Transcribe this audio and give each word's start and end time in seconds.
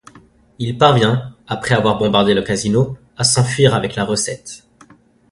Il 0.57 0.79
parvient, 0.79 1.35
après 1.45 1.75
avoir 1.75 1.99
bombardé 1.99 2.33
le 2.33 2.41
casino, 2.41 2.97
à 3.17 3.23
s'enfuir 3.23 3.75
avec 3.75 3.95
la 3.95 4.03
recette. 4.03 4.65